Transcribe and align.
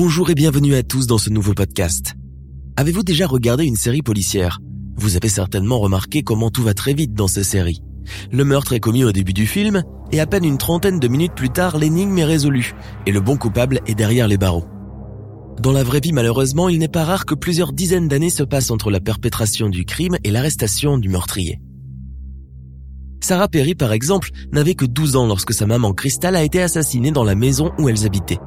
Bonjour 0.00 0.30
et 0.30 0.36
bienvenue 0.36 0.76
à 0.76 0.84
tous 0.84 1.08
dans 1.08 1.18
ce 1.18 1.28
nouveau 1.28 1.54
podcast. 1.54 2.14
Avez-vous 2.76 3.02
déjà 3.02 3.26
regardé 3.26 3.64
une 3.64 3.74
série 3.74 4.00
policière? 4.00 4.60
Vous 4.94 5.16
avez 5.16 5.28
certainement 5.28 5.80
remarqué 5.80 6.22
comment 6.22 6.52
tout 6.52 6.62
va 6.62 6.72
très 6.72 6.94
vite 6.94 7.14
dans 7.14 7.26
ces 7.26 7.42
séries. 7.42 7.82
Le 8.30 8.44
meurtre 8.44 8.74
est 8.74 8.78
commis 8.78 9.02
au 9.02 9.10
début 9.10 9.32
du 9.32 9.44
film, 9.44 9.82
et 10.12 10.20
à 10.20 10.26
peine 10.26 10.44
une 10.44 10.56
trentaine 10.56 11.00
de 11.00 11.08
minutes 11.08 11.34
plus 11.34 11.50
tard, 11.50 11.78
l'énigme 11.78 12.16
est 12.16 12.24
résolue, 12.24 12.74
et 13.06 13.10
le 13.10 13.20
bon 13.20 13.36
coupable 13.36 13.80
est 13.88 13.96
derrière 13.96 14.28
les 14.28 14.38
barreaux. 14.38 14.66
Dans 15.60 15.72
la 15.72 15.82
vraie 15.82 15.98
vie, 15.98 16.12
malheureusement, 16.12 16.68
il 16.68 16.78
n'est 16.78 16.86
pas 16.86 17.04
rare 17.04 17.26
que 17.26 17.34
plusieurs 17.34 17.72
dizaines 17.72 18.06
d'années 18.06 18.30
se 18.30 18.44
passent 18.44 18.70
entre 18.70 18.92
la 18.92 19.00
perpétration 19.00 19.68
du 19.68 19.84
crime 19.84 20.16
et 20.22 20.30
l'arrestation 20.30 20.98
du 20.98 21.08
meurtrier. 21.08 21.58
Sarah 23.20 23.48
Perry, 23.48 23.74
par 23.74 23.90
exemple, 23.90 24.30
n'avait 24.52 24.76
que 24.76 24.84
12 24.84 25.16
ans 25.16 25.26
lorsque 25.26 25.54
sa 25.54 25.66
maman 25.66 25.92
Crystal 25.92 26.36
a 26.36 26.44
été 26.44 26.62
assassinée 26.62 27.10
dans 27.10 27.24
la 27.24 27.34
maison 27.34 27.72
où 27.80 27.88
elles 27.88 28.06
habitaient. 28.06 28.38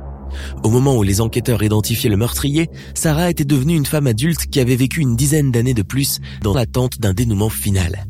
Au 0.64 0.70
moment 0.70 0.96
où 0.98 1.04
les 1.04 1.22
enquêteurs 1.22 1.64
identifiaient 1.64 2.10
le 2.10 2.18
meurtrier, 2.18 2.70
Sarah 2.94 3.30
était 3.30 3.46
devenue 3.46 3.76
une 3.76 3.86
femme 3.86 4.08
adulte 4.08 4.48
qui 4.48 4.60
avait 4.60 4.76
vécu 4.76 5.02
une 5.02 5.16
dizaine 5.16 5.52
d'années 5.52 5.74
de 5.74 5.84
plus 5.84 6.20
dans 6.42 6.54
l'attente 6.54 7.00
d'un 7.00 7.14
dénouement 7.14 7.50
final. 7.50 8.06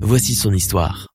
Voici 0.00 0.34
son 0.34 0.52
histoire. 0.52 1.08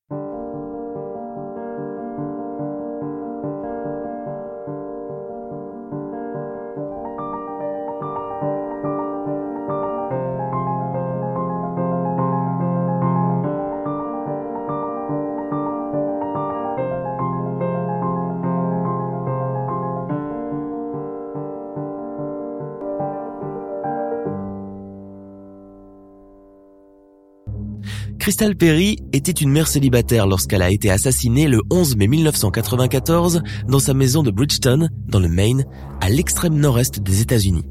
Crystal 28.24 28.56
Perry 28.56 29.00
était 29.12 29.34
une 29.34 29.50
mère 29.50 29.68
célibataire 29.68 30.28
lorsqu'elle 30.28 30.62
a 30.62 30.72
été 30.72 30.90
assassinée 30.90 31.50
le 31.50 31.60
11 31.70 31.98
mai 31.98 32.08
1994 32.08 33.42
dans 33.68 33.80
sa 33.80 33.94
maison 33.94 34.24
de 34.24 34.32
Bridgeton, 34.32 34.88
dans 35.10 35.20
le 35.20 35.28
Maine, 35.28 35.66
à 36.00 36.08
l'extrême 36.08 36.56
nord-est 36.56 37.02
des 37.02 37.20
États-Unis. 37.20 37.66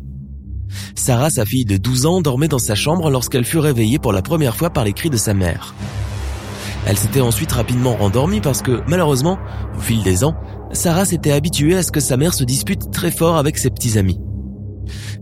Sarah, 0.94 1.30
sa 1.30 1.46
fille 1.46 1.64
de 1.64 1.78
12 1.78 2.04
ans, 2.04 2.20
dormait 2.20 2.48
dans 2.48 2.58
sa 2.58 2.74
chambre 2.74 3.08
lorsqu'elle 3.08 3.46
fut 3.46 3.60
réveillée 3.60 3.98
pour 3.98 4.12
la 4.12 4.20
première 4.20 4.54
fois 4.54 4.68
par 4.68 4.84
les 4.84 4.92
cris 4.92 5.08
de 5.08 5.16
sa 5.16 5.32
mère. 5.32 5.74
Elle 6.86 6.98
s'était 6.98 7.22
ensuite 7.22 7.52
rapidement 7.52 7.96
rendormie 7.96 8.42
parce 8.42 8.60
que, 8.60 8.82
malheureusement, 8.86 9.38
au 9.74 9.80
fil 9.80 10.02
des 10.02 10.22
ans, 10.22 10.34
Sarah 10.72 11.06
s'était 11.06 11.32
habituée 11.32 11.76
à 11.76 11.82
ce 11.82 11.92
que 11.92 12.00
sa 12.00 12.18
mère 12.18 12.34
se 12.34 12.44
dispute 12.44 12.90
très 12.92 13.10
fort 13.10 13.38
avec 13.38 13.56
ses 13.56 13.70
petits 13.70 13.96
amis. 13.96 14.20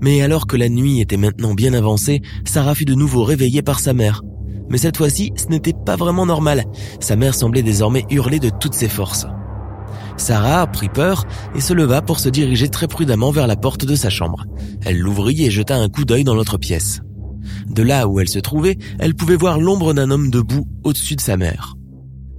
Mais 0.01 0.23
alors 0.23 0.49
que 0.49 0.57
la 0.57 0.69
nuit 0.69 1.01
était 1.01 1.17
maintenant 1.17 1.55
bien 1.55 1.73
avancée, 1.73 2.21
Sarah 2.45 2.75
fut 2.75 2.85
de 2.85 2.95
nouveau 2.95 3.23
réveillée 3.23 3.63
par 3.63 3.79
sa 3.79 3.93
mère, 3.93 4.23
mais 4.71 4.79
cette 4.79 4.97
fois-ci, 4.97 5.33
ce 5.37 5.49
n'était 5.49 5.75
pas 5.75 5.97
vraiment 5.97 6.25
normal. 6.25 6.65
Sa 7.01 7.17
mère 7.17 7.35
semblait 7.35 7.63
désormais 7.63 8.07
hurler 8.09 8.39
de 8.39 8.51
toutes 8.51 8.75
ses 8.75 8.89
forces. 8.89 9.27
Sarah 10.17 10.67
prit 10.67 10.89
peur 10.89 11.27
et 11.55 11.61
se 11.61 11.73
leva 11.73 12.03
pour 12.03 12.21
se 12.21 12.29
diriger 12.29 12.69
très 12.69 12.87
prudemment 12.87 13.31
vers 13.31 13.47
la 13.47 13.57
porte 13.57 13.85
de 13.85 13.95
sa 13.95 14.11
chambre. 14.11 14.45
Elle 14.85 14.99
l'ouvrit 14.99 15.45
et 15.45 15.51
jeta 15.51 15.77
un 15.77 15.89
coup 15.89 16.05
d'œil 16.05 16.25
dans 16.25 16.35
l'autre 16.35 16.59
pièce. 16.59 17.01
De 17.67 17.83
là 17.83 18.07
où 18.07 18.21
elle 18.21 18.29
se 18.29 18.39
trouvait, 18.39 18.79
elle 18.99 19.15
pouvait 19.15 19.37
voir 19.37 19.59
l'ombre 19.59 19.95
d'un 19.95 20.11
homme 20.11 20.31
debout 20.31 20.67
au-dessus 20.85 21.17
de 21.17 21.21
sa 21.21 21.37
mère. 21.37 21.75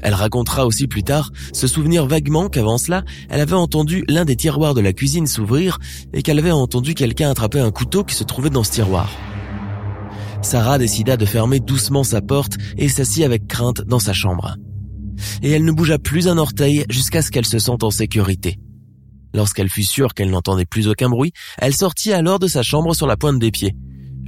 Elle 0.02 0.13
racontera 0.13 0.66
aussi 0.66 0.88
plus 0.88 1.03
tard 1.03 1.31
se 1.53 1.68
souvenir 1.68 2.08
vaguement 2.08 2.50
qu'avant 2.50 2.78
cela, 2.78 3.03
elle 3.30 3.42
avait 3.42 3.53
entendu 3.53 4.03
l'un 4.08 4.25
des 4.25 4.36
tiroirs 4.36 4.74
de 4.74 4.81
la 4.81 4.94
cuisine 4.94 5.28
s'ouvrir 5.28 5.80
et 6.13 6.22
qu'elle 6.22 6.40
avait 6.40 6.52
entendu 6.52 6.94
quelqu'un 6.96 7.30
attraper 7.30 7.59
un 7.59 7.72
couteau 7.72 8.03
qui 8.03 8.16
se 8.16 8.24
trouvait 8.24 8.50
dans 8.50 8.63
ce 8.63 8.72
tiroir. 8.72 9.09
Sarah 10.41 10.78
décida 10.78 11.18
de 11.18 11.25
fermer 11.25 11.59
doucement 11.59 12.03
sa 12.03 12.22
porte 12.22 12.57
et 12.78 12.90
s'assit 12.90 13.24
avec 13.24 13.47
crainte 13.47 13.81
dans 13.81 14.00
sa 14.00 14.13
chambre. 14.13 14.56
Et 15.44 15.52
elle 15.52 15.66
ne 15.66 15.72
bougea 15.72 16.00
plus 16.00 16.28
un 16.28 16.38
orteil 16.38 16.84
jusqu'à 16.90 17.22
ce 17.22 17.31
qu'elle 17.31 17.46
se 17.46 17.59
sente 17.59 17.84
en 17.84 17.91
sécurité. 17.91 18.57
Lorsqu'elle 19.34 19.69
fut 19.69 19.84
sûre 19.84 20.13
qu'elle 20.13 20.31
n'entendait 20.31 20.66
plus 20.66 20.88
aucun 20.88 21.09
bruit, 21.09 21.31
elle 21.57 21.74
sortit 21.74 22.12
alors 22.12 22.40
de 22.40 22.47
sa 22.47 22.63
chambre 22.63 22.96
sur 22.96 23.07
la 23.07 23.18
pointe 23.18 23.40
des 23.40 23.51
pieds. 23.51 23.75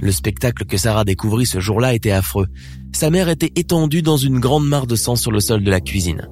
Le 0.00 0.12
spectacle 0.12 0.64
que 0.64 0.76
Sarah 0.76 1.04
découvrit 1.04 1.46
ce 1.46 1.60
jour-là 1.60 1.94
était 1.94 2.10
affreux. 2.10 2.46
Sa 2.92 3.10
mère 3.10 3.28
était 3.28 3.52
étendue 3.56 4.02
dans 4.02 4.16
une 4.16 4.38
grande 4.38 4.66
mare 4.66 4.86
de 4.86 4.96
sang 4.96 5.16
sur 5.16 5.30
le 5.30 5.40
sol 5.40 5.62
de 5.62 5.70
la 5.70 5.80
cuisine. 5.80 6.28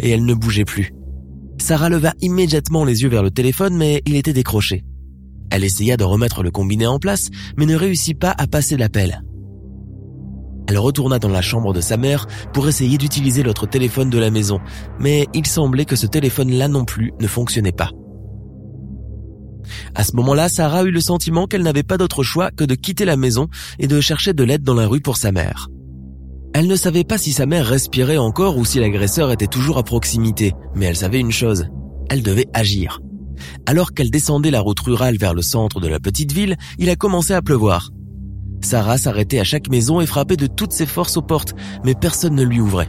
Et 0.00 0.10
elle 0.10 0.24
ne 0.24 0.34
bougeait 0.34 0.64
plus. 0.64 0.92
Sarah 1.60 1.88
leva 1.88 2.14
immédiatement 2.20 2.84
les 2.84 3.02
yeux 3.02 3.08
vers 3.08 3.22
le 3.22 3.30
téléphone, 3.30 3.76
mais 3.76 4.02
il 4.06 4.16
était 4.16 4.32
décroché. 4.32 4.84
Elle 5.50 5.64
essaya 5.64 5.96
de 5.96 6.04
remettre 6.04 6.42
le 6.42 6.50
combiné 6.50 6.86
en 6.86 6.98
place, 6.98 7.28
mais 7.56 7.66
ne 7.66 7.76
réussit 7.76 8.18
pas 8.18 8.34
à 8.36 8.46
passer 8.46 8.76
l'appel. 8.76 9.22
Elle 10.68 10.78
retourna 10.78 11.18
dans 11.18 11.30
la 11.30 11.40
chambre 11.40 11.72
de 11.72 11.80
sa 11.80 11.96
mère 11.96 12.26
pour 12.52 12.68
essayer 12.68 12.98
d'utiliser 12.98 13.42
l'autre 13.42 13.66
téléphone 13.66 14.10
de 14.10 14.18
la 14.18 14.30
maison, 14.30 14.60
mais 14.98 15.26
il 15.32 15.46
semblait 15.46 15.86
que 15.86 15.96
ce 15.96 16.06
téléphone-là 16.06 16.68
non 16.68 16.84
plus 16.84 17.12
ne 17.20 17.26
fonctionnait 17.26 17.72
pas. 17.72 17.90
À 19.94 20.04
ce 20.04 20.14
moment-là, 20.16 20.48
Sarah 20.50 20.84
eut 20.84 20.90
le 20.90 21.00
sentiment 21.00 21.46
qu'elle 21.46 21.62
n'avait 21.62 21.82
pas 21.82 21.96
d'autre 21.96 22.22
choix 22.22 22.50
que 22.50 22.64
de 22.64 22.74
quitter 22.74 23.06
la 23.06 23.16
maison 23.16 23.48
et 23.78 23.86
de 23.86 24.00
chercher 24.00 24.34
de 24.34 24.44
l'aide 24.44 24.62
dans 24.62 24.74
la 24.74 24.86
rue 24.86 25.00
pour 25.00 25.16
sa 25.16 25.32
mère. 25.32 25.68
Elle 26.54 26.66
ne 26.66 26.76
savait 26.76 27.04
pas 27.04 27.18
si 27.18 27.32
sa 27.32 27.46
mère 27.46 27.66
respirait 27.66 28.16
encore 28.18 28.58
ou 28.58 28.64
si 28.64 28.78
l'agresseur 28.78 29.30
était 29.30 29.46
toujours 29.46 29.78
à 29.78 29.82
proximité, 29.82 30.52
mais 30.74 30.86
elle 30.86 30.96
savait 30.96 31.20
une 31.20 31.32
chose, 31.32 31.66
elle 32.10 32.22
devait 32.22 32.48
agir. 32.52 33.00
Alors 33.66 33.92
qu'elle 33.92 34.10
descendait 34.10 34.50
la 34.50 34.60
route 34.60 34.80
rurale 34.80 35.16
vers 35.16 35.34
le 35.34 35.42
centre 35.42 35.80
de 35.80 35.88
la 35.88 36.00
petite 36.00 36.32
ville, 36.32 36.56
il 36.78 36.90
a 36.90 36.96
commencé 36.96 37.34
à 37.34 37.42
pleuvoir. 37.42 37.90
Sarah 38.62 38.98
s'arrêtait 38.98 39.38
à 39.38 39.44
chaque 39.44 39.70
maison 39.70 40.00
et 40.00 40.06
frappait 40.06 40.36
de 40.36 40.46
toutes 40.46 40.72
ses 40.72 40.86
forces 40.86 41.16
aux 41.16 41.22
portes, 41.22 41.54
mais 41.84 41.94
personne 41.94 42.34
ne 42.34 42.42
lui 42.42 42.60
ouvrait. 42.60 42.88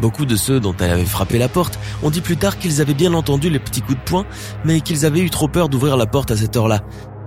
Beaucoup 0.00 0.24
de 0.24 0.36
ceux 0.36 0.60
dont 0.60 0.74
elle 0.80 0.90
avait 0.90 1.04
frappé 1.04 1.38
la 1.38 1.48
porte 1.48 1.78
ont 2.02 2.10
dit 2.10 2.20
plus 2.20 2.36
tard 2.36 2.58
qu'ils 2.58 2.80
avaient 2.80 2.94
bien 2.94 3.14
entendu 3.14 3.48
les 3.48 3.58
petits 3.58 3.80
coups 3.80 3.98
de 3.98 4.04
poing, 4.04 4.26
mais 4.64 4.80
qu'ils 4.80 5.06
avaient 5.06 5.20
eu 5.20 5.30
trop 5.30 5.48
peur 5.48 5.68
d'ouvrir 5.68 5.96
la 5.96 6.06
porte 6.06 6.30
à 6.30 6.36
cette 6.36 6.56
heure-là, 6.56 6.82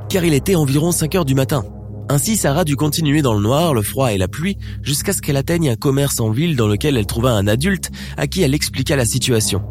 car 0.10 0.24
il 0.24 0.34
était 0.34 0.56
environ 0.56 0.92
5 0.92 1.16
heures 1.16 1.26
du 1.26 1.36
matin. 1.36 1.64
Ainsi, 2.10 2.38
Sarah 2.38 2.64
dut 2.64 2.78
continuer 2.78 3.22
dans 3.22 3.34
le 3.34 3.42
noir, 3.42 3.74
le 3.74 3.82
froid 3.82 4.14
et 4.14 4.18
la 4.18 4.30
pluie, 4.30 4.58
jusqu'à 4.82 5.12
ce 5.12 5.22
qu'elle 5.22 5.36
atteigne 5.36 5.70
un 5.70 5.76
commerce 5.76 6.20
en 6.20 6.30
ville 6.30 6.56
dans 6.56 6.68
lequel 6.68 6.98
elle 6.98 7.06
trouva 7.06 7.32
un 7.32 7.48
adulte 7.48 7.92
à 8.16 8.28
qui 8.28 8.42
elle 8.42 8.54
expliqua 8.54 8.96
la 8.96 9.06
situation. 9.06 9.62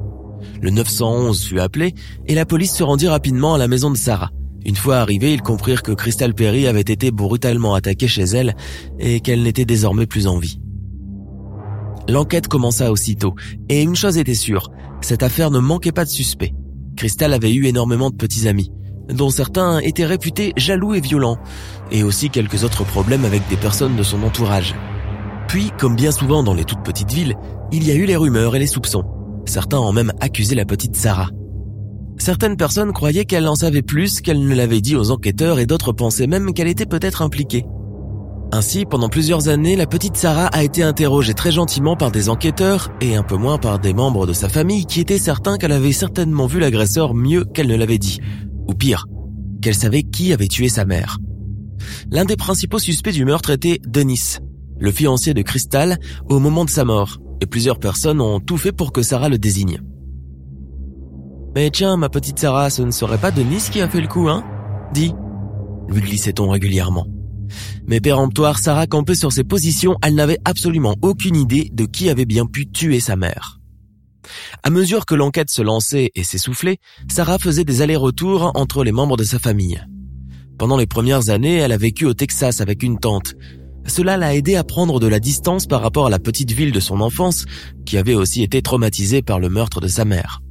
Le 0.60 0.70
911 0.70 1.44
fut 1.44 1.60
appelé 1.60 1.94
et 2.26 2.34
la 2.34 2.46
police 2.46 2.74
se 2.74 2.82
rendit 2.82 3.08
rapidement 3.08 3.54
à 3.54 3.58
la 3.58 3.68
maison 3.68 3.90
de 3.90 3.96
Sarah. 3.96 4.30
Une 4.64 4.76
fois 4.76 4.96
arrivés, 4.96 5.32
ils 5.32 5.42
comprirent 5.42 5.82
que 5.82 5.92
Crystal 5.92 6.34
Perry 6.34 6.66
avait 6.66 6.80
été 6.80 7.12
brutalement 7.12 7.74
attaquée 7.74 8.08
chez 8.08 8.24
elle 8.24 8.56
et 8.98 9.20
qu'elle 9.20 9.42
n'était 9.42 9.64
désormais 9.64 10.06
plus 10.06 10.26
en 10.26 10.38
vie. 10.38 10.60
L'enquête 12.08 12.48
commença 12.48 12.90
aussitôt, 12.90 13.34
et 13.68 13.82
une 13.82 13.96
chose 13.96 14.18
était 14.18 14.34
sûre, 14.34 14.70
cette 15.00 15.22
affaire 15.22 15.50
ne 15.50 15.58
manquait 15.58 15.92
pas 15.92 16.04
de 16.04 16.10
suspects. 16.10 16.52
Crystal 16.96 17.32
avait 17.32 17.52
eu 17.52 17.66
énormément 17.66 18.10
de 18.10 18.16
petits 18.16 18.48
amis, 18.48 18.72
dont 19.08 19.30
certains 19.30 19.78
étaient 19.78 20.06
réputés 20.06 20.52
jaloux 20.56 20.94
et 20.94 21.00
violents, 21.00 21.38
et 21.90 22.02
aussi 22.02 22.30
quelques 22.30 22.64
autres 22.64 22.84
problèmes 22.84 23.24
avec 23.24 23.46
des 23.48 23.56
personnes 23.56 23.96
de 23.96 24.02
son 24.02 24.22
entourage. 24.22 24.74
Puis, 25.46 25.70
comme 25.78 25.94
bien 25.94 26.10
souvent 26.10 26.42
dans 26.42 26.54
les 26.54 26.64
toutes 26.64 26.82
petites 26.82 27.12
villes, 27.12 27.36
il 27.70 27.86
y 27.86 27.92
a 27.92 27.94
eu 27.94 28.04
les 28.04 28.16
rumeurs 28.16 28.56
et 28.56 28.60
les 28.60 28.66
soupçons. 28.66 29.04
Certains 29.46 29.78
ont 29.78 29.92
même 29.92 30.12
accusé 30.20 30.54
la 30.54 30.64
petite 30.64 30.96
Sarah. 30.96 31.30
Certaines 32.18 32.56
personnes 32.56 32.92
croyaient 32.92 33.24
qu'elle 33.24 33.46
en 33.46 33.54
savait 33.54 33.82
plus 33.82 34.20
qu'elle 34.20 34.46
ne 34.46 34.54
l'avait 34.54 34.80
dit 34.80 34.96
aux 34.96 35.10
enquêteurs 35.10 35.58
et 35.58 35.66
d'autres 35.66 35.92
pensaient 35.92 36.26
même 36.26 36.52
qu'elle 36.52 36.68
était 36.68 36.86
peut-être 36.86 37.22
impliquée. 37.22 37.64
Ainsi, 38.52 38.84
pendant 38.84 39.08
plusieurs 39.08 39.48
années, 39.48 39.76
la 39.76 39.86
petite 39.86 40.16
Sarah 40.16 40.46
a 40.46 40.62
été 40.62 40.82
interrogée 40.82 41.34
très 41.34 41.50
gentiment 41.50 41.96
par 41.96 42.10
des 42.10 42.28
enquêteurs 42.28 42.90
et 43.00 43.16
un 43.16 43.22
peu 43.22 43.36
moins 43.36 43.58
par 43.58 43.78
des 43.78 43.92
membres 43.92 44.26
de 44.26 44.32
sa 44.32 44.48
famille 44.48 44.86
qui 44.86 45.00
étaient 45.00 45.18
certains 45.18 45.58
qu'elle 45.58 45.72
avait 45.72 45.92
certainement 45.92 46.46
vu 46.46 46.60
l'agresseur 46.60 47.14
mieux 47.14 47.44
qu'elle 47.44 47.66
ne 47.66 47.76
l'avait 47.76 47.98
dit. 47.98 48.20
Ou 48.68 48.74
pire, 48.74 49.06
qu'elle 49.60 49.74
savait 49.74 50.04
qui 50.04 50.32
avait 50.32 50.48
tué 50.48 50.68
sa 50.68 50.84
mère. 50.84 51.18
L'un 52.10 52.24
des 52.24 52.36
principaux 52.36 52.78
suspects 52.78 53.12
du 53.12 53.24
meurtre 53.24 53.50
était 53.50 53.80
Denis, 53.86 54.38
le 54.78 54.92
fiancé 54.92 55.34
de 55.34 55.42
Crystal, 55.42 55.98
au 56.28 56.38
moment 56.38 56.64
de 56.64 56.70
sa 56.70 56.84
mort, 56.84 57.18
et 57.40 57.46
plusieurs 57.46 57.78
personnes 57.78 58.20
ont 58.20 58.40
tout 58.40 58.56
fait 58.56 58.72
pour 58.72 58.92
que 58.92 59.02
Sarah 59.02 59.28
le 59.28 59.38
désigne. 59.38 59.80
Mais 61.54 61.70
tiens, 61.70 61.96
ma 61.96 62.08
petite 62.08 62.38
Sarah, 62.38 62.70
ce 62.70 62.82
ne 62.82 62.90
serait 62.90 63.18
pas 63.18 63.30
Denis 63.30 63.68
qui 63.70 63.80
a 63.80 63.88
fait 63.88 64.00
le 64.00 64.08
coup, 64.08 64.28
hein? 64.28 64.44
Dis, 64.92 65.14
lui 65.88 66.00
glissait-on 66.00 66.50
régulièrement. 66.50 67.06
Mais 67.86 68.00
péremptoire, 68.00 68.58
Sarah 68.58 68.86
campait 68.86 69.14
sur 69.14 69.32
ses 69.32 69.44
positions, 69.44 69.96
elle 70.02 70.14
n'avait 70.14 70.38
absolument 70.44 70.96
aucune 71.02 71.36
idée 71.36 71.70
de 71.72 71.84
qui 71.84 72.10
avait 72.10 72.24
bien 72.24 72.46
pu 72.46 72.70
tuer 72.70 73.00
sa 73.00 73.16
mère. 73.16 73.60
À 74.62 74.70
mesure 74.70 75.06
que 75.06 75.14
l'enquête 75.14 75.50
se 75.50 75.62
lançait 75.62 76.10
et 76.14 76.24
s'essoufflait, 76.24 76.78
Sarah 77.08 77.38
faisait 77.38 77.64
des 77.64 77.82
allers-retours 77.82 78.50
entre 78.54 78.82
les 78.82 78.92
membres 78.92 79.16
de 79.16 79.24
sa 79.24 79.38
famille. 79.38 79.80
Pendant 80.58 80.76
les 80.76 80.86
premières 80.86 81.30
années, 81.30 81.56
elle 81.56 81.72
a 81.72 81.76
vécu 81.78 82.06
au 82.06 82.14
Texas 82.14 82.60
avec 82.60 82.82
une 82.82 82.98
tante. 82.98 83.34
Cela 83.86 84.16
l'a 84.16 84.34
aidé 84.34 84.56
à 84.56 84.64
prendre 84.64 85.00
de 85.00 85.06
la 85.06 85.20
distance 85.20 85.66
par 85.66 85.82
rapport 85.82 86.06
à 86.06 86.10
la 86.10 86.18
petite 86.18 86.52
ville 86.52 86.72
de 86.72 86.80
son 86.80 87.00
enfance, 87.00 87.44
qui 87.84 87.96
avait 87.98 88.14
aussi 88.14 88.42
été 88.42 88.62
traumatisée 88.62 89.22
par 89.22 89.38
le 89.38 89.48
meurtre 89.48 89.80
de 89.80 89.88
sa 89.88 90.04
mère. 90.04 90.42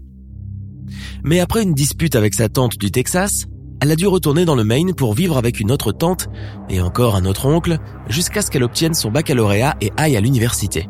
Mais 1.23 1.39
après 1.39 1.63
une 1.63 1.73
dispute 1.73 2.15
avec 2.15 2.33
sa 2.33 2.49
tante 2.49 2.77
du 2.77 2.91
Texas, 2.91 3.45
elle 3.81 3.91
a 3.91 3.95
dû 3.95 4.07
retourner 4.07 4.45
dans 4.45 4.55
le 4.55 4.63
Maine 4.63 4.93
pour 4.93 5.13
vivre 5.13 5.37
avec 5.37 5.59
une 5.59 5.71
autre 5.71 5.91
tante 5.91 6.27
et 6.69 6.79
encore 6.81 7.15
un 7.15 7.25
autre 7.25 7.45
oncle 7.45 7.77
jusqu'à 8.09 8.41
ce 8.41 8.49
qu'elle 8.49 8.63
obtienne 8.63 8.93
son 8.93 9.11
baccalauréat 9.11 9.75
et 9.81 9.91
aille 9.97 10.15
à 10.15 10.21
l'université. 10.21 10.87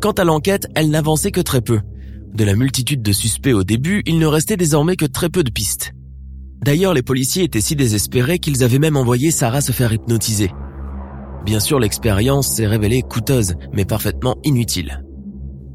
Quant 0.00 0.12
à 0.12 0.24
l'enquête, 0.24 0.66
elle 0.74 0.90
n'avançait 0.90 1.32
que 1.32 1.40
très 1.40 1.62
peu. 1.62 1.80
De 2.34 2.44
la 2.44 2.54
multitude 2.54 3.02
de 3.02 3.12
suspects 3.12 3.54
au 3.54 3.64
début, 3.64 4.02
il 4.06 4.18
ne 4.18 4.26
restait 4.26 4.56
désormais 4.56 4.96
que 4.96 5.06
très 5.06 5.30
peu 5.30 5.42
de 5.42 5.50
pistes. 5.50 5.92
D'ailleurs, 6.64 6.94
les 6.94 7.02
policiers 7.02 7.44
étaient 7.44 7.60
si 7.60 7.76
désespérés 7.76 8.38
qu'ils 8.38 8.64
avaient 8.64 8.78
même 8.78 8.96
envoyé 8.96 9.30
Sarah 9.30 9.60
se 9.60 9.70
faire 9.70 9.92
hypnotiser. 9.92 10.50
Bien 11.44 11.60
sûr, 11.60 11.78
l'expérience 11.78 12.48
s'est 12.48 12.66
révélée 12.66 13.02
coûteuse, 13.02 13.54
mais 13.74 13.84
parfaitement 13.84 14.36
inutile. 14.44 15.04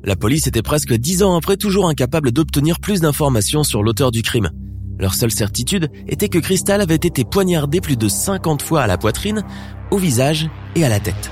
La 0.04 0.16
police 0.16 0.48
était 0.48 0.64
presque 0.64 0.96
dix 0.96 1.22
ans 1.22 1.36
après 1.38 1.58
toujours 1.58 1.88
incapable 1.88 2.32
d'obtenir 2.32 2.80
plus 2.80 3.02
d'informations 3.02 3.64
sur 3.64 3.84
l'auteur 3.84 4.10
du 4.10 4.24
crime. 4.24 4.50
Leur 4.98 5.14
seule 5.14 5.30
certitude 5.30 5.90
était 6.08 6.28
que 6.28 6.40
Crystal 6.40 6.82
avait 6.82 6.96
été 6.96 7.24
poignardé 7.24 7.82
plus 7.82 7.96
de 7.96 8.08
50 8.08 8.64
fois 8.64 8.82
à 8.82 8.88
la 8.88 8.98
poitrine, 8.98 9.44
au 9.92 9.98
visage 9.98 10.50
et 10.76 10.84
à 10.84 10.90
la 10.90 11.00
tête. 11.00 11.30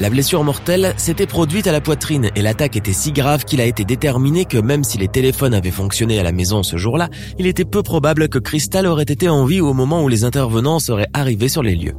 La 0.00 0.10
blessure 0.10 0.42
mortelle 0.42 0.94
s'était 0.96 1.26
produite 1.26 1.66
à 1.66 1.72
la 1.72 1.80
poitrine 1.80 2.30
et 2.34 2.42
l'attaque 2.42 2.76
était 2.76 2.92
si 2.92 3.12
grave 3.12 3.44
qu'il 3.44 3.60
a 3.60 3.66
été 3.66 3.84
déterminé 3.84 4.44
que 4.46 4.58
même 4.58 4.84
si 4.84 4.98
les 4.98 5.08
téléphones 5.08 5.54
avaient 5.54 5.70
fonctionné 5.70 6.18
à 6.18 6.22
la 6.22 6.32
maison 6.32 6.62
ce 6.62 6.76
jour-là, 6.76 7.08
il 7.38 7.46
était 7.46 7.64
peu 7.64 7.82
probable 7.82 8.28
que 8.28 8.38
Crystal 8.38 8.86
aurait 8.86 9.02
été 9.04 9.28
en 9.28 9.44
vie 9.44 9.60
au 9.60 9.74
moment 9.74 10.02
où 10.02 10.08
les 10.08 10.24
intervenants 10.24 10.78
seraient 10.78 11.08
arrivés 11.12 11.48
sur 11.48 11.62
les 11.62 11.76
lieux. 11.76 11.94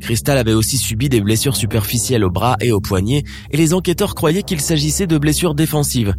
Crystal 0.00 0.36
avait 0.36 0.54
aussi 0.54 0.76
subi 0.76 1.08
des 1.08 1.20
blessures 1.20 1.56
superficielles 1.56 2.24
au 2.24 2.30
bras 2.30 2.56
et 2.60 2.72
au 2.72 2.80
poignet 2.80 3.22
et 3.50 3.56
les 3.56 3.74
enquêteurs 3.74 4.14
croyaient 4.14 4.42
qu'il 4.42 4.60
s'agissait 4.60 5.06
de 5.06 5.18
blessures 5.18 5.54
défensives. 5.54 6.14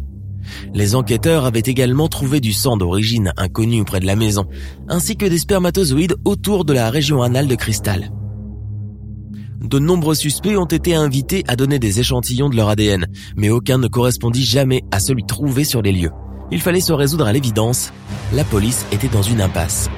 Les 0.72 0.94
enquêteurs 0.94 1.44
avaient 1.44 1.60
également 1.60 2.08
trouvé 2.08 2.40
du 2.40 2.52
sang 2.52 2.76
d'origine 2.76 3.32
inconnue 3.36 3.84
près 3.84 4.00
de 4.00 4.06
la 4.06 4.16
maison, 4.16 4.46
ainsi 4.88 5.16
que 5.16 5.26
des 5.26 5.38
spermatozoïdes 5.38 6.14
autour 6.24 6.64
de 6.64 6.72
la 6.72 6.90
région 6.90 7.22
anale 7.22 7.48
de 7.48 7.54
Crystal 7.56 8.10
de 9.60 9.78
nombreux 9.78 10.14
suspects 10.14 10.56
ont 10.56 10.66
été 10.66 10.94
invités 10.94 11.44
à 11.48 11.56
donner 11.56 11.78
des 11.78 12.00
échantillons 12.00 12.48
de 12.48 12.56
leur 12.56 12.68
ADN, 12.68 13.06
mais 13.36 13.50
aucun 13.50 13.78
ne 13.78 13.88
correspondit 13.88 14.44
jamais 14.44 14.82
à 14.90 15.00
celui 15.00 15.24
trouvé 15.24 15.64
sur 15.64 15.82
les 15.82 15.92
lieux. 15.92 16.12
Il 16.50 16.60
fallait 16.60 16.80
se 16.80 16.92
résoudre 16.92 17.26
à 17.26 17.32
l'évidence, 17.32 17.92
la 18.32 18.44
police 18.44 18.86
était 18.92 19.08
dans 19.08 19.22
une 19.22 19.40
impasse. 19.40 19.88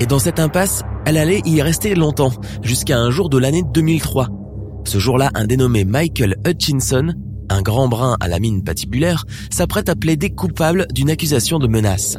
Et 0.00 0.06
dans 0.06 0.18
cette 0.18 0.40
impasse, 0.40 0.82
elle 1.06 1.16
allait 1.16 1.42
y 1.44 1.62
rester 1.62 1.94
longtemps, 1.94 2.32
jusqu'à 2.62 2.98
un 2.98 3.10
jour 3.10 3.28
de 3.28 3.38
l'année 3.38 3.62
2003. 3.72 4.28
Ce 4.84 4.98
jour-là, 4.98 5.30
un 5.34 5.46
dénommé 5.46 5.84
Michael 5.84 6.36
Hutchinson, 6.46 7.14
un 7.48 7.62
grand 7.62 7.88
brun 7.88 8.16
à 8.20 8.28
la 8.28 8.40
mine 8.40 8.62
patibulaire, 8.62 9.24
s'apprête 9.50 9.88
à 9.88 9.96
plaider 9.96 10.30
coupable 10.30 10.86
d'une 10.92 11.10
accusation 11.10 11.58
de 11.58 11.66
menace. 11.66 12.18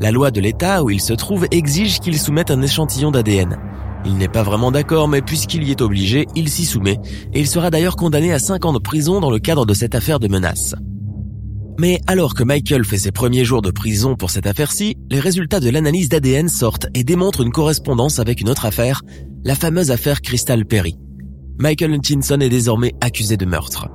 La 0.00 0.10
loi 0.10 0.30
de 0.30 0.40
l'État 0.40 0.82
où 0.82 0.90
il 0.90 1.00
se 1.00 1.12
trouve 1.12 1.46
exige 1.50 2.00
qu'il 2.00 2.18
soumette 2.18 2.50
un 2.50 2.62
échantillon 2.62 3.10
d'ADN. 3.10 3.58
Il 4.04 4.16
n'est 4.16 4.28
pas 4.28 4.42
vraiment 4.42 4.70
d'accord, 4.70 5.08
mais 5.08 5.20
puisqu'il 5.20 5.64
y 5.64 5.70
est 5.70 5.82
obligé, 5.82 6.26
il 6.34 6.48
s'y 6.48 6.64
soumet, 6.64 6.98
et 7.34 7.40
il 7.40 7.46
sera 7.46 7.70
d'ailleurs 7.70 7.96
condamné 7.96 8.32
à 8.32 8.38
5 8.38 8.64
ans 8.64 8.72
de 8.72 8.78
prison 8.78 9.20
dans 9.20 9.30
le 9.30 9.38
cadre 9.38 9.66
de 9.66 9.74
cette 9.74 9.94
affaire 9.94 10.20
de 10.20 10.28
menace. 10.28 10.74
Mais 11.78 12.00
alors 12.06 12.34
que 12.34 12.42
Michael 12.42 12.84
fait 12.84 12.98
ses 12.98 13.12
premiers 13.12 13.44
jours 13.44 13.62
de 13.62 13.70
prison 13.70 14.14
pour 14.14 14.30
cette 14.30 14.46
affaire-ci, 14.46 14.96
les 15.10 15.20
résultats 15.20 15.60
de 15.60 15.70
l'analyse 15.70 16.08
d'ADN 16.08 16.48
sortent 16.48 16.88
et 16.94 17.04
démontrent 17.04 17.42
une 17.42 17.52
correspondance 17.52 18.18
avec 18.18 18.40
une 18.40 18.50
autre 18.50 18.66
affaire, 18.66 19.02
la 19.44 19.54
fameuse 19.54 19.90
affaire 19.90 20.20
Crystal 20.20 20.64
Perry. 20.66 20.98
Michael 21.58 21.94
Hutchinson 21.94 22.40
est 22.40 22.48
désormais 22.48 22.92
accusé 23.00 23.36
de 23.36 23.46
meurtre. 23.46 23.88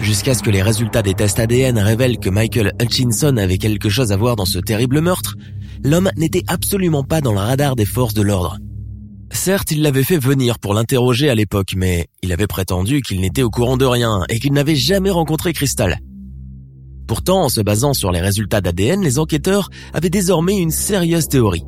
Jusqu'à 0.00 0.34
ce 0.34 0.42
que 0.42 0.50
les 0.50 0.62
résultats 0.62 1.02
des 1.02 1.14
tests 1.14 1.38
ADN 1.38 1.78
révèlent 1.78 2.18
que 2.18 2.28
Michael 2.28 2.72
Hutchinson 2.80 3.36
avait 3.36 3.58
quelque 3.58 3.88
chose 3.88 4.12
à 4.12 4.16
voir 4.16 4.36
dans 4.36 4.44
ce 4.44 4.58
terrible 4.58 5.00
meurtre, 5.00 5.36
l'homme 5.82 6.10
n'était 6.16 6.44
absolument 6.48 7.02
pas 7.02 7.20
dans 7.20 7.32
le 7.32 7.38
radar 7.38 7.76
des 7.76 7.84
forces 7.84 8.14
de 8.14 8.22
l'ordre. 8.22 8.58
Certes, 9.36 9.70
il 9.70 9.82
l'avait 9.82 10.02
fait 10.02 10.18
venir 10.18 10.58
pour 10.58 10.74
l'interroger 10.74 11.28
à 11.28 11.34
l'époque, 11.34 11.74
mais 11.76 12.08
il 12.22 12.32
avait 12.32 12.48
prétendu 12.48 13.00
qu'il 13.02 13.20
n'était 13.20 13.42
au 13.42 13.50
courant 13.50 13.76
de 13.76 13.84
rien 13.84 14.22
et 14.28 14.40
qu'il 14.40 14.52
n'avait 14.52 14.74
jamais 14.74 15.10
rencontré 15.10 15.52
Crystal. 15.52 16.00
Pourtant, 17.06 17.44
en 17.44 17.48
se 17.48 17.60
basant 17.60 17.92
sur 17.92 18.10
les 18.10 18.20
résultats 18.20 18.60
d'ADN, 18.60 19.02
les 19.02 19.20
enquêteurs 19.20 19.68
avaient 19.92 20.10
désormais 20.10 20.56
une 20.56 20.72
sérieuse 20.72 21.28
théorie. 21.28 21.62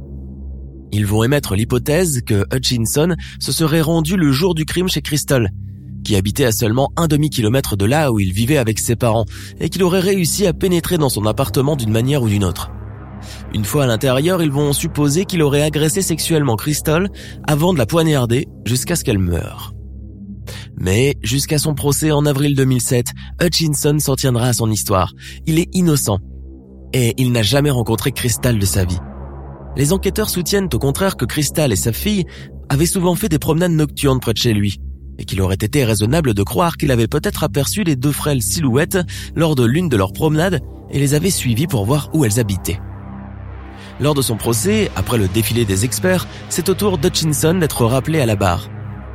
Ils 0.92 1.06
vont 1.06 1.22
émettre 1.22 1.54
l'hypothèse 1.54 2.22
que 2.26 2.46
Hutchinson 2.52 3.14
se 3.38 3.52
serait 3.52 3.82
rendu 3.82 4.16
le 4.16 4.32
jour 4.32 4.56
du 4.56 4.64
crime 4.64 4.88
chez 4.88 5.02
Crystal, 5.02 5.50
qui 6.04 6.16
habitait 6.16 6.46
à 6.46 6.52
seulement 6.52 6.90
un 6.96 7.06
demi-kilomètre 7.06 7.76
de 7.76 7.84
là 7.84 8.10
où 8.10 8.18
il 8.18 8.32
vivait 8.32 8.58
avec 8.58 8.80
ses 8.80 8.96
parents, 8.96 9.26
et 9.60 9.68
qu'il 9.68 9.84
aurait 9.84 10.00
réussi 10.00 10.46
à 10.46 10.52
pénétrer 10.52 10.98
dans 10.98 11.10
son 11.10 11.26
appartement 11.26 11.76
d'une 11.76 11.92
manière 11.92 12.22
ou 12.22 12.28
d'une 12.28 12.44
autre. 12.44 12.72
Une 13.54 13.64
fois 13.64 13.84
à 13.84 13.86
l'intérieur, 13.86 14.42
ils 14.42 14.50
vont 14.50 14.72
supposer 14.72 15.24
qu'il 15.24 15.42
aurait 15.42 15.62
agressé 15.62 16.02
sexuellement 16.02 16.56
Crystal 16.56 17.08
avant 17.46 17.72
de 17.72 17.78
la 17.78 17.86
poignarder 17.86 18.48
jusqu'à 18.64 18.96
ce 18.96 19.04
qu'elle 19.04 19.18
meure. 19.18 19.74
Mais 20.80 21.16
jusqu'à 21.22 21.58
son 21.58 21.74
procès 21.74 22.12
en 22.12 22.24
avril 22.26 22.54
2007, 22.54 23.08
Hutchinson 23.42 23.98
s'en 23.98 24.16
tiendra 24.16 24.48
à 24.48 24.52
son 24.52 24.70
histoire. 24.70 25.12
Il 25.46 25.58
est 25.58 25.68
innocent. 25.72 26.18
Et 26.92 27.14
il 27.18 27.32
n'a 27.32 27.42
jamais 27.42 27.70
rencontré 27.70 28.12
Crystal 28.12 28.58
de 28.58 28.64
sa 28.64 28.84
vie. 28.84 28.98
Les 29.76 29.92
enquêteurs 29.92 30.30
soutiennent 30.30 30.68
au 30.72 30.78
contraire 30.78 31.16
que 31.16 31.24
Crystal 31.24 31.72
et 31.72 31.76
sa 31.76 31.92
fille 31.92 32.24
avaient 32.68 32.86
souvent 32.86 33.14
fait 33.14 33.28
des 33.28 33.38
promenades 33.38 33.72
nocturnes 33.72 34.20
près 34.20 34.32
de 34.32 34.38
chez 34.38 34.54
lui, 34.54 34.80
et 35.18 35.24
qu'il 35.24 35.40
aurait 35.40 35.54
été 35.54 35.84
raisonnable 35.84 36.34
de 36.34 36.42
croire 36.42 36.76
qu'il 36.76 36.90
avait 36.90 37.08
peut-être 37.08 37.44
aperçu 37.44 37.84
les 37.84 37.96
deux 37.96 38.12
frêles 38.12 38.42
silhouettes 38.42 38.98
lors 39.34 39.54
de 39.54 39.64
l'une 39.64 39.88
de 39.88 39.96
leurs 39.96 40.12
promenades 40.12 40.60
et 40.90 40.98
les 40.98 41.14
avait 41.14 41.30
suivies 41.30 41.66
pour 41.66 41.84
voir 41.84 42.08
où 42.14 42.24
elles 42.24 42.40
habitaient. 42.40 42.80
Lors 44.00 44.14
de 44.14 44.22
son 44.22 44.36
procès, 44.36 44.90
après 44.94 45.18
le 45.18 45.26
défilé 45.26 45.64
des 45.64 45.84
experts, 45.84 46.28
c'est 46.48 46.68
au 46.68 46.74
tour 46.74 46.98
d'Hutchinson 46.98 47.54
d'être 47.54 47.84
rappelé 47.84 48.20
à 48.20 48.26
la 48.26 48.36
barre. 48.36 48.68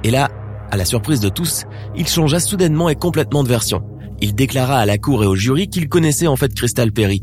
Et 0.03 0.11
là, 0.11 0.29
à 0.71 0.77
la 0.77 0.83
surprise 0.83 1.21
de 1.21 1.29
tous, 1.29 1.63
il 1.95 2.07
changea 2.07 2.39
soudainement 2.39 2.89
et 2.89 2.95
complètement 2.95 3.43
de 3.43 3.47
version. 3.47 3.81
Il 4.19 4.35
déclara 4.35 4.79
à 4.79 4.85
la 4.85 4.97
cour 4.97 5.23
et 5.23 5.27
au 5.27 5.35
jury 5.35 5.69
qu'il 5.69 5.87
connaissait 5.87 6.27
en 6.27 6.35
fait 6.35 6.53
Crystal 6.53 6.91
Perry, 6.91 7.21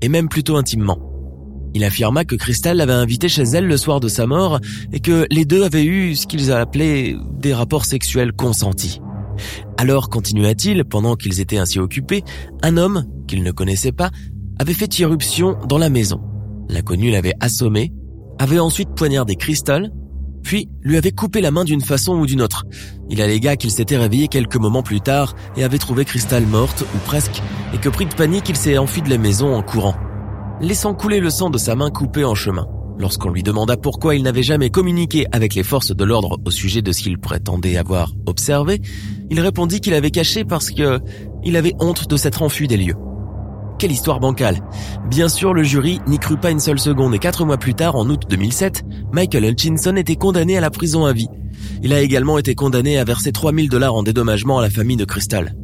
et 0.00 0.08
même 0.08 0.28
plutôt 0.28 0.56
intimement. 0.56 0.98
Il 1.74 1.84
affirma 1.84 2.24
que 2.24 2.36
Crystal 2.36 2.76
l'avait 2.76 2.92
invité 2.92 3.28
chez 3.28 3.42
elle 3.42 3.66
le 3.66 3.76
soir 3.76 4.00
de 4.00 4.08
sa 4.08 4.26
mort 4.26 4.60
et 4.92 5.00
que 5.00 5.26
les 5.30 5.44
deux 5.44 5.64
avaient 5.64 5.84
eu 5.84 6.14
ce 6.14 6.26
qu'ils 6.26 6.52
appelaient 6.52 7.16
des 7.32 7.52
rapports 7.52 7.84
sexuels 7.84 8.32
consentis. 8.32 9.00
Alors, 9.76 10.08
continua-t-il, 10.08 10.84
pendant 10.84 11.16
qu'ils 11.16 11.40
étaient 11.40 11.58
ainsi 11.58 11.80
occupés, 11.80 12.22
un 12.62 12.76
homme, 12.76 13.04
qu'il 13.26 13.42
ne 13.42 13.50
connaissait 13.50 13.92
pas, 13.92 14.10
avait 14.58 14.72
fait 14.72 14.98
irruption 15.00 15.58
dans 15.68 15.78
la 15.78 15.90
maison. 15.90 16.20
L'inconnu 16.68 17.10
l'avait 17.10 17.34
assommé, 17.40 17.92
avait 18.38 18.58
ensuite 18.58 18.94
poignardé 18.94 19.36
Crystal, 19.36 19.90
puis 20.42 20.68
lui 20.82 20.96
avait 20.96 21.10
coupé 21.10 21.40
la 21.40 21.50
main 21.50 21.64
d'une 21.64 21.80
façon 21.80 22.14
ou 22.14 22.26
d'une 22.26 22.42
autre. 22.42 22.64
Il 23.08 23.20
allégua 23.20 23.56
qu'il 23.56 23.70
s'était 23.70 23.96
réveillé 23.96 24.28
quelques 24.28 24.56
moments 24.56 24.82
plus 24.82 25.00
tard 25.00 25.34
et 25.56 25.64
avait 25.64 25.78
trouvé 25.78 26.04
Crystal 26.04 26.46
morte, 26.46 26.82
ou 26.94 26.98
presque, 27.06 27.42
et 27.72 27.78
que 27.78 27.88
pris 27.88 28.06
de 28.06 28.14
panique, 28.14 28.48
il 28.48 28.56
s'est 28.56 28.78
enfui 28.78 29.02
de 29.02 29.10
la 29.10 29.18
maison 29.18 29.54
en 29.54 29.62
courant, 29.62 29.96
laissant 30.60 30.94
couler 30.94 31.20
le 31.20 31.30
sang 31.30 31.50
de 31.50 31.58
sa 31.58 31.74
main 31.74 31.90
coupée 31.90 32.24
en 32.24 32.34
chemin. 32.34 32.66
Lorsqu'on 32.96 33.30
lui 33.30 33.42
demanda 33.42 33.76
pourquoi 33.76 34.14
il 34.14 34.22
n'avait 34.22 34.44
jamais 34.44 34.70
communiqué 34.70 35.26
avec 35.32 35.54
les 35.54 35.64
forces 35.64 35.94
de 35.94 36.04
l'ordre 36.04 36.38
au 36.44 36.50
sujet 36.50 36.80
de 36.80 36.92
ce 36.92 37.02
qu'il 37.02 37.18
prétendait 37.18 37.76
avoir 37.76 38.12
observé, 38.26 38.80
il 39.30 39.40
répondit 39.40 39.80
qu'il 39.80 39.94
avait 39.94 40.12
caché 40.12 40.44
parce 40.44 40.70
que 40.70 41.00
il 41.42 41.56
avait 41.56 41.74
honte 41.80 42.08
de 42.08 42.16
s'être 42.16 42.42
enfui 42.42 42.68
des 42.68 42.76
lieux. 42.76 42.94
Quelle 43.78 43.92
histoire 43.92 44.20
bancale. 44.20 44.60
Bien 45.10 45.28
sûr, 45.28 45.52
le 45.52 45.62
jury 45.62 46.00
n'y 46.06 46.18
crut 46.18 46.40
pas 46.40 46.50
une 46.50 46.60
seule 46.60 46.78
seconde 46.78 47.14
et 47.14 47.18
quatre 47.18 47.44
mois 47.44 47.58
plus 47.58 47.74
tard, 47.74 47.96
en 47.96 48.08
août 48.08 48.22
2007, 48.28 48.82
Michael 49.12 49.44
Hutchinson 49.44 49.96
était 49.96 50.16
condamné 50.16 50.56
à 50.56 50.60
la 50.60 50.70
prison 50.70 51.04
à 51.04 51.12
vie. 51.12 51.28
Il 51.82 51.92
a 51.92 52.00
également 52.00 52.38
été 52.38 52.54
condamné 52.54 52.98
à 52.98 53.04
verser 53.04 53.32
3000 53.32 53.68
dollars 53.68 53.94
en 53.94 54.02
dédommagement 54.02 54.58
à 54.58 54.62
la 54.62 54.70
famille 54.70 54.96
de 54.96 55.04
Crystal. 55.04 55.54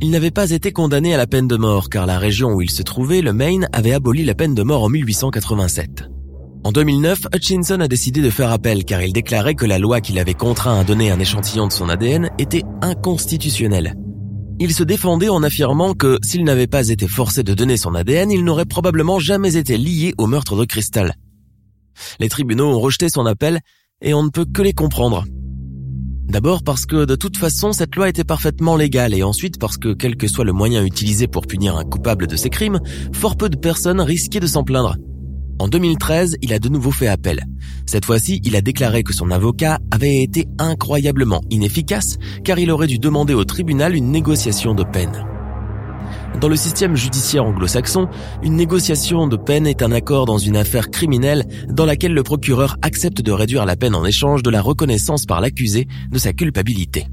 Il 0.00 0.10
n'avait 0.10 0.30
pas 0.30 0.50
été 0.50 0.70
condamné 0.70 1.14
à 1.14 1.16
la 1.16 1.26
peine 1.26 1.48
de 1.48 1.56
mort 1.56 1.88
car 1.88 2.06
la 2.06 2.18
région 2.18 2.52
où 2.52 2.62
il 2.62 2.70
se 2.70 2.82
trouvait, 2.82 3.22
le 3.22 3.32
Maine, 3.32 3.68
avait 3.72 3.92
aboli 3.92 4.24
la 4.24 4.34
peine 4.34 4.54
de 4.54 4.62
mort 4.62 4.84
en 4.84 4.88
1887. 4.88 6.08
En 6.64 6.72
2009, 6.72 7.28
Hutchinson 7.34 7.80
a 7.80 7.88
décidé 7.88 8.20
de 8.20 8.30
faire 8.30 8.52
appel 8.52 8.84
car 8.84 9.02
il 9.02 9.12
déclarait 9.12 9.54
que 9.54 9.66
la 9.66 9.78
loi 9.78 10.00
qu'il 10.00 10.18
avait 10.18 10.34
contraint 10.34 10.78
à 10.78 10.84
donner 10.84 11.10
un 11.10 11.18
échantillon 11.18 11.66
de 11.66 11.72
son 11.72 11.88
ADN 11.88 12.30
était 12.38 12.64
inconstitutionnelle. 12.82 13.94
Il 14.60 14.74
se 14.74 14.82
défendait 14.82 15.28
en 15.28 15.44
affirmant 15.44 15.94
que 15.94 16.18
s'il 16.24 16.42
n'avait 16.42 16.66
pas 16.66 16.88
été 16.88 17.06
forcé 17.06 17.44
de 17.44 17.54
donner 17.54 17.76
son 17.76 17.94
ADN, 17.94 18.32
il 18.32 18.44
n'aurait 18.44 18.64
probablement 18.64 19.20
jamais 19.20 19.56
été 19.56 19.78
lié 19.78 20.14
au 20.18 20.26
meurtre 20.26 20.56
de 20.56 20.64
Crystal. 20.64 21.14
Les 22.18 22.28
tribunaux 22.28 22.66
ont 22.66 22.80
rejeté 22.80 23.08
son 23.08 23.24
appel 23.24 23.60
et 24.02 24.14
on 24.14 24.24
ne 24.24 24.30
peut 24.30 24.44
que 24.44 24.62
les 24.62 24.72
comprendre. 24.72 25.24
D'abord 26.28 26.64
parce 26.64 26.86
que 26.86 27.04
de 27.04 27.14
toute 27.14 27.36
façon 27.36 27.72
cette 27.72 27.94
loi 27.94 28.08
était 28.08 28.24
parfaitement 28.24 28.76
légale 28.76 29.14
et 29.14 29.22
ensuite 29.22 29.58
parce 29.60 29.78
que 29.78 29.94
quel 29.94 30.16
que 30.16 30.26
soit 30.26 30.44
le 30.44 30.52
moyen 30.52 30.84
utilisé 30.84 31.28
pour 31.28 31.46
punir 31.46 31.76
un 31.76 31.84
coupable 31.84 32.26
de 32.26 32.36
ces 32.36 32.50
crimes, 32.50 32.80
fort 33.12 33.36
peu 33.36 33.48
de 33.48 33.56
personnes 33.56 34.00
risquaient 34.00 34.40
de 34.40 34.46
s'en 34.48 34.64
plaindre. 34.64 34.96
En 35.58 35.66
2013, 35.66 36.36
il 36.40 36.52
a 36.52 36.58
de 36.58 36.68
nouveau 36.68 36.92
fait 36.92 37.08
appel. 37.08 37.44
Cette 37.84 38.04
fois-ci, 38.04 38.40
il 38.44 38.54
a 38.54 38.60
déclaré 38.60 39.02
que 39.02 39.12
son 39.12 39.30
avocat 39.30 39.80
avait 39.90 40.22
été 40.22 40.46
incroyablement 40.58 41.42
inefficace 41.50 42.16
car 42.44 42.58
il 42.58 42.70
aurait 42.70 42.86
dû 42.86 42.98
demander 42.98 43.34
au 43.34 43.44
tribunal 43.44 43.96
une 43.96 44.10
négociation 44.12 44.74
de 44.74 44.84
peine. 44.84 45.24
Dans 46.40 46.48
le 46.48 46.56
système 46.56 46.94
judiciaire 46.94 47.44
anglo-saxon, 47.44 48.08
une 48.42 48.54
négociation 48.54 49.26
de 49.26 49.36
peine 49.36 49.66
est 49.66 49.82
un 49.82 49.90
accord 49.90 50.26
dans 50.26 50.38
une 50.38 50.56
affaire 50.56 50.90
criminelle 50.90 51.44
dans 51.68 51.86
laquelle 51.86 52.14
le 52.14 52.22
procureur 52.22 52.76
accepte 52.82 53.20
de 53.20 53.32
réduire 53.32 53.66
la 53.66 53.76
peine 53.76 53.96
en 53.96 54.04
échange 54.04 54.44
de 54.44 54.50
la 54.50 54.62
reconnaissance 54.62 55.26
par 55.26 55.40
l'accusé 55.40 55.88
de 56.10 56.18
sa 56.18 56.32
culpabilité. 56.32 57.06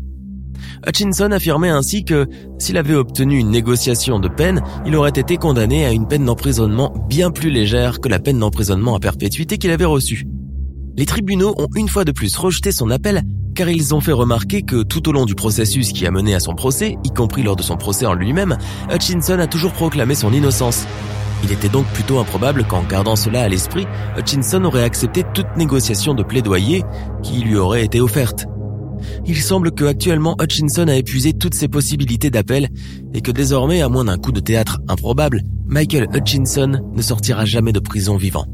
Hutchinson 0.88 1.32
affirmait 1.32 1.70
ainsi 1.70 2.04
que 2.04 2.28
s'il 2.60 2.78
avait 2.78 2.96
obtenu 2.96 3.38
une 3.38 3.50
négociation 3.50 4.20
de 4.20 4.28
peine, 4.28 4.62
il 4.86 4.96
aurait 4.96 5.10
été 5.10 5.38
condamné 5.38 5.86
à 5.86 5.92
une 5.92 6.08
peine 6.08 6.26
d'emprisonnement 6.26 6.94
bien 7.10 7.32
plus 7.32 7.50
légère 7.50 8.00
que 8.00 8.10
la 8.10 8.20
peine 8.20 8.40
d'emprisonnement 8.40 8.96
à 8.96 9.00
perpétuité 9.00 9.58
qu'il 9.58 9.72
avait 9.72 9.86
reçue. 9.86 10.26
Les 10.98 11.06
tribunaux 11.06 11.56
ont 11.58 11.68
une 11.76 11.90
fois 11.90 12.06
de 12.06 12.12
plus 12.12 12.36
rejeté 12.38 12.72
son 12.72 12.90
appel 12.90 13.24
car 13.56 13.70
ils 13.70 13.96
ont 13.96 14.02
fait 14.02 14.12
remarquer 14.12 14.62
que 14.64 14.84
tout 14.84 15.08
au 15.08 15.14
long 15.14 15.26
du 15.26 15.34
processus 15.34 15.94
qui 15.94 16.06
a 16.06 16.12
mené 16.12 16.36
à 16.36 16.42
son 16.42 16.54
procès, 16.54 16.98
y 17.06 17.10
compris 17.10 17.42
lors 17.42 17.56
de 17.56 17.64
son 17.64 17.78
procès 17.78 18.06
en 18.06 18.14
lui-même, 18.14 18.58
Hutchinson 18.94 19.40
a 19.40 19.48
toujours 19.48 19.72
proclamé 19.72 20.14
son 20.14 20.34
innocence. 20.34 20.86
Il 21.44 21.52
était 21.52 21.70
donc 21.70 21.86
plutôt 21.88 22.20
improbable 22.20 22.66
qu'en 22.66 22.84
gardant 22.84 23.16
cela 23.16 23.44
à 23.44 23.48
l'esprit, 23.48 23.88
Hutchinson 24.18 24.64
aurait 24.66 24.84
accepté 24.84 25.24
toute 25.34 25.58
négociation 25.58 26.14
de 26.14 26.24
plaidoyer 26.24 26.84
qui 27.24 27.40
lui 27.40 27.56
aurait 27.56 27.86
été 27.86 28.02
offerte. 28.02 28.46
Il 29.26 29.42
semble 29.42 29.72
que 29.72 29.86
actuellement 29.86 30.36
Hutchinson 30.42 30.88
a 30.88 30.96
épuisé 30.96 31.34
toutes 31.34 31.56
ses 31.56 31.68
possibilités 31.68 32.30
d'appel 32.30 32.70
et 33.14 33.22
que 33.22 33.32
désormais, 33.32 33.82
à 33.82 33.90
moins 33.90 34.06
d'un 34.06 34.18
coup 34.18 34.32
de 34.32 34.40
théâtre 34.40 34.80
improbable, 34.88 35.42
Michael 35.68 36.08
Hutchinson 36.14 36.82
ne 36.94 37.02
sortira 37.02 37.46
jamais 37.46 37.72
de 37.72 37.80
prison 37.80 38.18
vivant. 38.18 38.46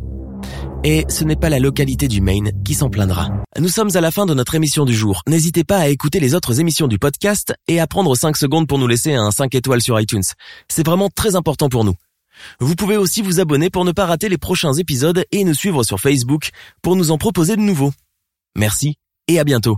Et 0.83 1.05
ce 1.09 1.23
n'est 1.23 1.35
pas 1.35 1.49
la 1.49 1.59
localité 1.59 2.07
du 2.07 2.21
Maine 2.21 2.51
qui 2.65 2.73
s'en 2.73 2.89
plaindra. 2.89 3.29
Nous 3.59 3.67
sommes 3.67 3.95
à 3.95 4.01
la 4.01 4.09
fin 4.09 4.25
de 4.25 4.33
notre 4.33 4.55
émission 4.55 4.83
du 4.83 4.95
jour. 4.95 5.21
N'hésitez 5.27 5.63
pas 5.63 5.77
à 5.77 5.89
écouter 5.89 6.19
les 6.19 6.33
autres 6.33 6.59
émissions 6.59 6.87
du 6.87 6.97
podcast 6.97 7.53
et 7.67 7.79
à 7.79 7.85
prendre 7.85 8.15
5 8.15 8.35
secondes 8.35 8.67
pour 8.67 8.79
nous 8.79 8.87
laisser 8.87 9.13
un 9.13 9.29
5 9.29 9.53
étoiles 9.53 9.81
sur 9.81 9.99
iTunes. 9.99 10.23
C'est 10.67 10.85
vraiment 10.85 11.09
très 11.09 11.35
important 11.35 11.69
pour 11.69 11.83
nous. 11.83 11.93
Vous 12.59 12.75
pouvez 12.75 12.97
aussi 12.97 13.21
vous 13.21 13.39
abonner 13.39 13.69
pour 13.69 13.85
ne 13.85 13.91
pas 13.91 14.07
rater 14.07 14.29
les 14.29 14.39
prochains 14.39 14.73
épisodes 14.73 15.23
et 15.31 15.43
nous 15.43 15.53
suivre 15.53 15.83
sur 15.83 15.99
Facebook 15.99 16.49
pour 16.81 16.95
nous 16.95 17.11
en 17.11 17.19
proposer 17.19 17.55
de 17.55 17.61
nouveaux. 17.61 17.91
Merci 18.55 18.95
et 19.27 19.39
à 19.39 19.43
bientôt. 19.43 19.77